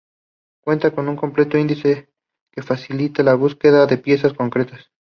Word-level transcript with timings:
Cuenta 0.63 0.89
con 0.95 1.07
un 1.09 1.15
completo 1.15 1.59
índice 1.59 2.09
que 2.51 2.63
facilita 2.63 3.21
la 3.21 3.35
búsqueda 3.35 3.85
de 3.85 3.99
piezas 3.99 4.33
concretas. 4.33 4.89